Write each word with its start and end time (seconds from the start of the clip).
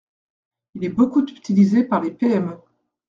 Il 0.73 0.83
est 0.83 0.89
beaucoup 0.89 1.21
utilisé 1.23 1.83
par 1.83 2.01
les 2.01 2.09
PME. 2.09 2.57